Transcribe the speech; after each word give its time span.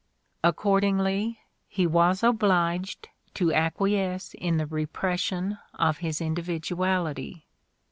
Accordingly, 0.43 1.37
he 1.67 1.85
was 1.85 2.23
obliged 2.23 3.09
to 3.35 3.53
acquiesce 3.53 4.33
in 4.33 4.57
the 4.57 4.65
repression 4.65 5.59
of 5.75 5.99
his 5.99 6.19
individuality. 6.19 7.45